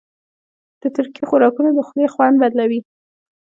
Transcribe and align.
د 0.81 0.83
ترکي 0.95 1.23
خوراکونه 1.29 1.69
د 1.73 1.79
خولې 1.87 2.07
خوند 2.13 2.35
بدلوي. 2.43 2.79